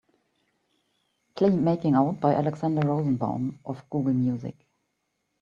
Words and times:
Play 1.35 1.51
Making 1.55 1.93
Out 1.93 2.19
by 2.21 2.33
Alexander 2.33 2.81
Rosenbaum 2.87 3.59
off 3.63 3.87
Google 3.87 4.13
Music. 4.13 4.55